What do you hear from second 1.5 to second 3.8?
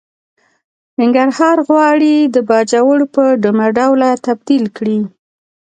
غواړي د باجوړ په ډمه